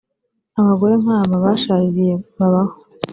Abagore 0.59 0.93
nk’aba 1.01 1.35
bashaririye 1.45 2.13
babaho 2.37 2.75